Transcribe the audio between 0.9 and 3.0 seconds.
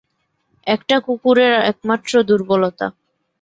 কুকুরের একমাত্র দুর্বলতা।